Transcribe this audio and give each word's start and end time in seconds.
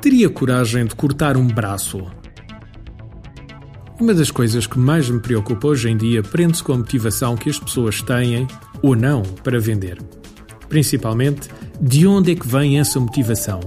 Teria 0.00 0.28
coragem 0.28 0.84
de 0.84 0.94
cortar 0.94 1.36
um 1.36 1.46
braço? 1.46 2.06
Uma 3.98 4.12
das 4.12 4.30
coisas 4.30 4.66
que 4.66 4.78
mais 4.78 5.08
me 5.08 5.18
preocupa 5.18 5.68
hoje 5.68 5.88
em 5.88 5.96
dia 5.96 6.22
prende-se 6.22 6.62
com 6.62 6.74
a 6.74 6.76
motivação 6.76 7.36
que 7.36 7.48
as 7.48 7.58
pessoas 7.58 8.02
têm, 8.02 8.46
ou 8.82 8.94
não, 8.94 9.22
para 9.22 9.58
vender. 9.58 9.98
Principalmente, 10.68 11.48
de 11.80 12.06
onde 12.06 12.32
é 12.32 12.34
que 12.34 12.46
vem 12.46 12.78
essa 12.78 13.00
motivação? 13.00 13.60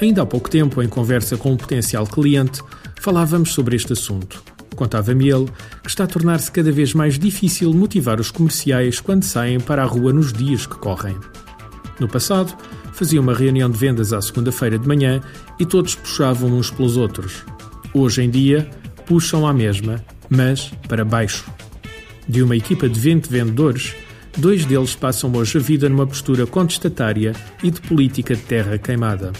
Ainda 0.00 0.22
há 0.22 0.26
pouco 0.26 0.50
tempo, 0.50 0.82
em 0.82 0.88
conversa 0.88 1.36
com 1.36 1.52
um 1.52 1.56
potencial 1.56 2.06
cliente, 2.06 2.60
falávamos 3.00 3.52
sobre 3.52 3.76
este 3.76 3.92
assunto. 3.92 4.42
Contava-me 4.74 5.28
ele 5.28 5.46
que 5.82 5.88
está 5.88 6.04
a 6.04 6.08
tornar-se 6.08 6.50
cada 6.50 6.72
vez 6.72 6.92
mais 6.92 7.18
difícil 7.18 7.72
motivar 7.72 8.18
os 8.18 8.30
comerciais 8.30 8.98
quando 8.98 9.22
saem 9.22 9.60
para 9.60 9.82
a 9.82 9.86
rua 9.86 10.12
nos 10.12 10.32
dias 10.32 10.66
que 10.66 10.76
correm. 10.76 11.16
No 11.98 12.08
passado, 12.08 12.56
fazia 12.92 13.20
uma 13.20 13.34
reunião 13.34 13.70
de 13.70 13.78
vendas 13.78 14.12
à 14.12 14.20
segunda-feira 14.20 14.78
de 14.78 14.86
manhã 14.86 15.20
e 15.58 15.64
todos 15.64 15.94
puxavam 15.94 16.50
uns 16.50 16.70
pelos 16.70 16.96
outros. 16.96 17.44
Hoje 17.92 18.22
em 18.22 18.30
dia, 18.30 18.68
puxam 19.06 19.46
à 19.46 19.52
mesma, 19.52 20.04
mas 20.28 20.70
para 20.88 21.04
baixo. 21.04 21.44
De 22.28 22.42
uma 22.42 22.56
equipa 22.56 22.88
de 22.88 22.98
20 22.98 23.26
vendedores, 23.28 23.94
dois 24.36 24.64
deles 24.64 24.94
passam 24.94 25.32
hoje 25.34 25.58
a 25.58 25.60
vida 25.60 25.88
numa 25.88 26.06
postura 26.06 26.46
contestatária 26.46 27.32
e 27.62 27.70
de 27.70 27.80
política 27.82 28.34
de 28.34 28.42
terra 28.42 28.78
queimada. 28.78 29.32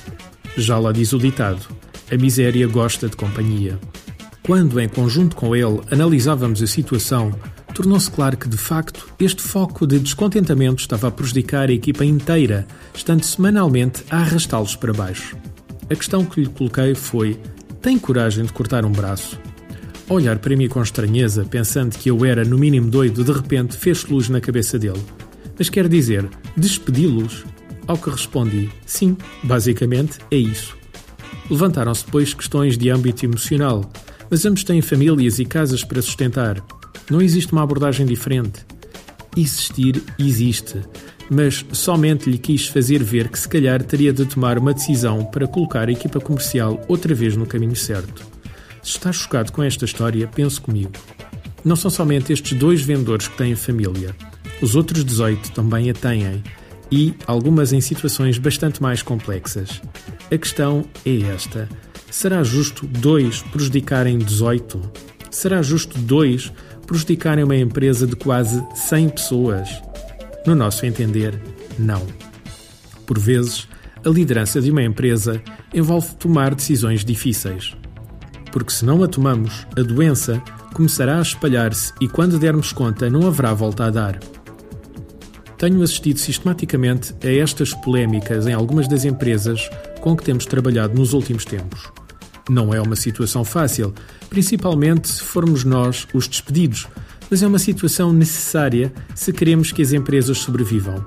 Já 0.56 0.78
lá 0.78 0.92
diz 0.92 1.12
o 1.12 1.18
ditado: 1.18 1.66
a 2.10 2.16
miséria 2.16 2.66
gosta 2.68 3.08
de 3.08 3.16
companhia. 3.16 3.78
Quando, 4.42 4.78
em 4.78 4.88
conjunto 4.88 5.34
com 5.34 5.56
ele, 5.56 5.80
analisávamos 5.90 6.62
a 6.62 6.66
situação, 6.66 7.34
tornou-se 7.74 8.10
claro 8.10 8.36
que, 8.36 8.48
de 8.48 8.56
facto, 8.56 9.08
este 9.18 9.42
foco 9.42 9.86
de 9.86 9.98
descontentamento 9.98 10.80
estava 10.80 11.08
a 11.08 11.10
prejudicar 11.10 11.68
a 11.68 11.72
equipa 11.72 12.04
inteira, 12.04 12.66
estando 12.94 13.24
semanalmente 13.24 14.04
a 14.08 14.18
arrastá-los 14.18 14.76
para 14.76 14.92
baixo. 14.92 15.36
A 15.90 15.94
questão 15.94 16.24
que 16.24 16.40
lhe 16.40 16.48
coloquei 16.48 16.94
foi: 16.94 17.38
tem 17.82 17.98
coragem 17.98 18.44
de 18.44 18.52
cortar 18.52 18.84
um 18.84 18.92
braço? 18.92 19.38
olhar 20.08 20.38
para 20.38 20.56
mim 20.56 20.68
com 20.68 20.82
estranheza, 20.82 21.44
pensando 21.44 21.96
que 21.96 22.10
eu 22.10 22.24
era 22.24 22.44
no 22.44 22.58
mínimo 22.58 22.90
doido, 22.90 23.24
de 23.24 23.32
repente 23.32 23.76
fez 23.76 24.04
luz 24.04 24.28
na 24.28 24.40
cabeça 24.40 24.78
dele. 24.78 25.02
Mas 25.58 25.68
quer 25.68 25.88
dizer, 25.88 26.28
despedi-los? 26.56 27.44
Ao 27.86 27.98
que 27.98 28.10
respondi: 28.10 28.70
sim, 28.86 29.16
basicamente 29.42 30.18
é 30.30 30.36
isso. 30.36 30.76
Levantaram-se 31.50 32.04
depois 32.04 32.32
questões 32.32 32.78
de 32.78 32.90
âmbito 32.90 33.24
emocional, 33.24 33.90
mas 34.30 34.44
ambos 34.46 34.64
têm 34.64 34.80
famílias 34.80 35.38
e 35.38 35.44
casas 35.44 35.84
para 35.84 36.00
sustentar. 36.00 36.62
Não 37.10 37.20
existe 37.20 37.52
uma 37.52 37.62
abordagem 37.62 38.06
diferente. 38.06 38.64
Existir 39.36 40.02
existe, 40.18 40.80
mas 41.30 41.64
somente 41.72 42.30
lhe 42.30 42.38
quis 42.38 42.66
fazer 42.66 43.02
ver 43.02 43.28
que 43.28 43.38
se 43.38 43.48
calhar 43.48 43.82
teria 43.82 44.12
de 44.12 44.24
tomar 44.24 44.58
uma 44.58 44.72
decisão 44.72 45.24
para 45.24 45.46
colocar 45.46 45.88
a 45.88 45.92
equipa 45.92 46.20
comercial 46.20 46.80
outra 46.88 47.14
vez 47.14 47.36
no 47.36 47.46
caminho 47.46 47.76
certo. 47.76 48.24
Se 48.82 48.92
está 48.92 49.12
chocado 49.12 49.50
com 49.50 49.62
esta 49.62 49.84
história, 49.84 50.28
pense 50.28 50.60
comigo. 50.60 50.92
Não 51.64 51.76
são 51.76 51.90
somente 51.90 52.32
estes 52.32 52.56
dois 52.58 52.82
vendedores 52.82 53.28
que 53.28 53.36
têm 53.36 53.56
família. 53.56 54.14
Os 54.60 54.74
outros 54.74 55.04
18 55.04 55.52
também 55.52 55.90
a 55.90 55.94
têm 55.94 56.42
e 56.90 57.14
algumas 57.26 57.72
em 57.72 57.80
situações 57.80 58.38
bastante 58.38 58.82
mais 58.82 59.02
complexas. 59.02 59.80
A 60.30 60.38
questão 60.38 60.84
é 61.04 61.22
esta: 61.34 61.68
será 62.10 62.42
justo 62.42 62.86
dois 62.86 63.42
prejudicarem 63.42 64.18
18? 64.18 65.13
Será 65.34 65.60
justo 65.62 65.98
dois 65.98 66.52
prejudicarem 66.86 67.42
uma 67.42 67.56
empresa 67.56 68.06
de 68.06 68.14
quase 68.14 68.64
100 68.72 69.08
pessoas? 69.08 69.68
No 70.46 70.54
nosso 70.54 70.86
entender, 70.86 71.42
não. 71.76 72.06
Por 73.04 73.18
vezes, 73.18 73.66
a 74.06 74.08
liderança 74.08 74.60
de 74.60 74.70
uma 74.70 74.84
empresa 74.84 75.42
envolve 75.74 76.14
tomar 76.14 76.54
decisões 76.54 77.04
difíceis. 77.04 77.76
Porque 78.52 78.70
se 78.70 78.84
não 78.84 79.02
a 79.02 79.08
tomamos, 79.08 79.66
a 79.76 79.82
doença 79.82 80.40
começará 80.72 81.18
a 81.18 81.22
espalhar-se 81.22 81.92
e 82.00 82.06
quando 82.06 82.38
dermos 82.38 82.72
conta 82.72 83.10
não 83.10 83.26
haverá 83.26 83.52
volta 83.52 83.86
a 83.86 83.90
dar. 83.90 84.20
Tenho 85.58 85.82
assistido 85.82 86.20
sistematicamente 86.20 87.12
a 87.24 87.28
estas 87.28 87.74
polémicas 87.74 88.46
em 88.46 88.52
algumas 88.52 88.86
das 88.86 89.04
empresas 89.04 89.68
com 90.00 90.16
que 90.16 90.22
temos 90.22 90.46
trabalhado 90.46 90.94
nos 90.94 91.12
últimos 91.12 91.44
tempos. 91.44 91.92
Não 92.48 92.74
é 92.74 92.80
uma 92.80 92.96
situação 92.96 93.44
fácil, 93.44 93.94
principalmente 94.28 95.08
se 95.08 95.22
formos 95.22 95.64
nós 95.64 96.06
os 96.12 96.28
despedidos, 96.28 96.86
mas 97.30 97.42
é 97.42 97.46
uma 97.46 97.58
situação 97.58 98.12
necessária 98.12 98.92
se 99.14 99.32
queremos 99.32 99.72
que 99.72 99.80
as 99.80 99.92
empresas 99.92 100.38
sobrevivam. 100.38 101.04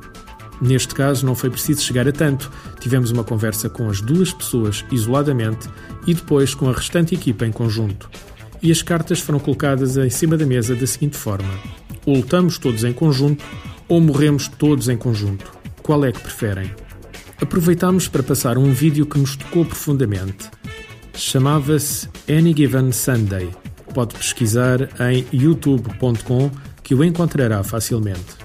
Neste 0.59 0.95
caso, 0.95 1.25
não 1.25 1.35
foi 1.35 1.49
preciso 1.49 1.83
chegar 1.83 2.07
a 2.07 2.11
tanto. 2.11 2.51
Tivemos 2.79 3.11
uma 3.11 3.23
conversa 3.23 3.69
com 3.69 3.89
as 3.89 4.01
duas 4.01 4.33
pessoas 4.33 4.83
isoladamente 4.91 5.69
e 6.07 6.13
depois 6.13 6.55
com 6.55 6.69
a 6.69 6.73
restante 6.73 7.13
equipa 7.13 7.45
em 7.45 7.51
conjunto. 7.51 8.09
E 8.61 8.71
as 8.71 8.81
cartas 8.81 9.19
foram 9.19 9.39
colocadas 9.39 9.97
em 9.97 10.09
cima 10.09 10.35
da 10.35 10.45
mesa 10.45 10.75
da 10.75 10.87
seguinte 10.87 11.15
forma: 11.15 11.53
ou 12.05 12.15
lutamos 12.15 12.57
todos 12.57 12.83
em 12.83 12.93
conjunto 12.93 13.45
ou 13.87 14.01
morremos 14.01 14.47
todos 14.47 14.89
em 14.89 14.97
conjunto. 14.97 15.51
Qual 15.83 16.03
é 16.03 16.11
que 16.11 16.19
preferem? 16.19 16.71
Aproveitámos 17.39 18.07
para 18.07 18.23
passar 18.23 18.57
um 18.57 18.71
vídeo 18.73 19.05
que 19.05 19.19
nos 19.19 19.35
tocou 19.35 19.63
profundamente. 19.63 20.49
Chamava-se 21.17 22.07
Any 22.29 22.53
Given 22.55 22.91
Sunday. 22.91 23.49
Pode 23.91 24.13
pesquisar 24.13 24.87
em 25.11 25.25
youtube.com 25.33 26.51
que 26.83 26.93
o 26.93 27.03
encontrará 27.03 27.63
facilmente. 27.63 28.37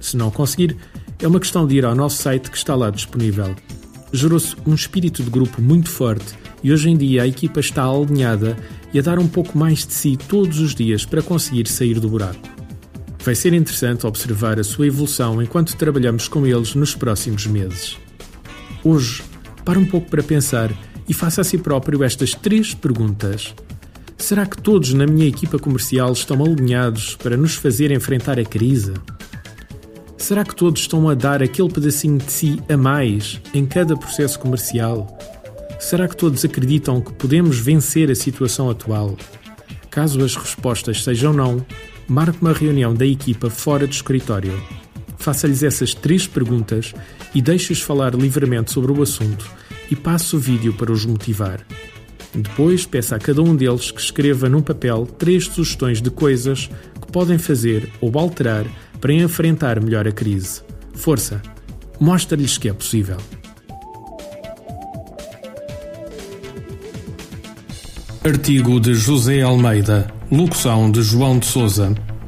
Se 0.00 0.16
não 0.16 0.30
conseguir, 0.30 0.76
é 1.20 1.26
uma 1.26 1.40
questão 1.40 1.66
de 1.66 1.76
ir 1.76 1.84
ao 1.84 1.96
nosso 1.96 2.22
site 2.22 2.48
que 2.48 2.56
está 2.56 2.76
lá 2.76 2.90
disponível. 2.90 3.56
Gerou-se 4.12 4.54
um 4.64 4.72
espírito 4.72 5.20
de 5.20 5.30
grupo 5.30 5.60
muito 5.60 5.90
forte 5.90 6.32
e 6.62 6.72
hoje 6.72 6.90
em 6.90 6.96
dia 6.96 7.22
a 7.24 7.26
equipa 7.26 7.58
está 7.58 7.84
alinhada 7.84 8.56
e 8.94 9.00
a 9.00 9.02
dar 9.02 9.18
um 9.18 9.26
pouco 9.26 9.58
mais 9.58 9.84
de 9.84 9.92
si 9.92 10.16
todos 10.16 10.60
os 10.60 10.76
dias 10.76 11.04
para 11.04 11.22
conseguir 11.22 11.66
sair 11.66 11.98
do 11.98 12.08
buraco. 12.08 12.48
Vai 13.24 13.34
ser 13.34 13.52
interessante 13.52 14.06
observar 14.06 14.60
a 14.60 14.64
sua 14.64 14.86
evolução 14.86 15.42
enquanto 15.42 15.76
trabalhamos 15.76 16.28
com 16.28 16.46
eles 16.46 16.76
nos 16.76 16.94
próximos 16.94 17.48
meses. 17.48 17.96
Hoje, 18.84 19.24
para 19.64 19.78
um 19.78 19.84
pouco 19.84 20.08
para 20.08 20.22
pensar 20.22 20.70
e 21.12 21.14
faça 21.14 21.42
a 21.42 21.44
si 21.44 21.58
próprio 21.58 22.02
estas 22.02 22.34
três 22.34 22.72
perguntas. 22.72 23.54
Será 24.16 24.46
que 24.46 24.56
todos 24.56 24.94
na 24.94 25.06
minha 25.06 25.28
equipa 25.28 25.58
comercial 25.58 26.10
estão 26.10 26.42
alinhados 26.42 27.16
para 27.16 27.36
nos 27.36 27.54
fazer 27.54 27.90
enfrentar 27.90 28.40
a 28.40 28.44
crise? 28.46 28.94
Será 30.16 30.42
que 30.42 30.56
todos 30.56 30.80
estão 30.80 31.10
a 31.10 31.14
dar 31.14 31.42
aquele 31.42 31.68
pedacinho 31.68 32.16
de 32.16 32.32
si 32.32 32.62
a 32.66 32.78
mais 32.78 33.42
em 33.52 33.66
cada 33.66 33.94
processo 33.94 34.38
comercial? 34.40 35.18
Será 35.78 36.08
que 36.08 36.16
todos 36.16 36.46
acreditam 36.46 37.02
que 37.02 37.12
podemos 37.12 37.58
vencer 37.58 38.10
a 38.10 38.14
situação 38.14 38.70
atual? 38.70 39.14
Caso 39.90 40.24
as 40.24 40.34
respostas 40.34 41.04
sejam 41.04 41.34
não, 41.34 41.62
marque 42.08 42.38
uma 42.40 42.54
reunião 42.54 42.94
da 42.94 43.04
equipa 43.04 43.50
fora 43.50 43.86
do 43.86 43.92
escritório. 43.92 44.58
Faça-lhes 45.22 45.62
essas 45.62 45.94
três 45.94 46.26
perguntas 46.26 46.92
e 47.32 47.40
deixe-os 47.40 47.80
falar 47.80 48.12
livremente 48.12 48.72
sobre 48.72 48.90
o 48.90 49.00
assunto 49.00 49.48
e 49.88 49.94
passe 49.94 50.34
o 50.34 50.38
vídeo 50.38 50.72
para 50.72 50.90
os 50.90 51.06
motivar. 51.06 51.64
Depois, 52.34 52.84
peça 52.84 53.14
a 53.14 53.20
cada 53.20 53.40
um 53.40 53.54
deles 53.54 53.92
que 53.92 54.00
escreva 54.00 54.48
num 54.48 54.60
papel 54.60 55.06
três 55.06 55.44
sugestões 55.44 56.02
de 56.02 56.10
coisas 56.10 56.68
que 57.00 57.12
podem 57.12 57.38
fazer 57.38 57.88
ou 58.00 58.18
alterar 58.18 58.66
para 59.00 59.12
enfrentar 59.12 59.80
melhor 59.80 60.08
a 60.08 60.12
crise. 60.12 60.60
Força! 60.92 61.40
Mostra-lhes 62.00 62.58
que 62.58 62.68
é 62.68 62.72
possível. 62.72 63.18
Artigo 68.24 68.80
de 68.80 68.92
José 68.94 69.42
Almeida, 69.42 70.12
locução 70.32 70.90
de 70.90 71.00
João 71.00 71.38
de 71.38 71.46
Souza, 71.46 71.94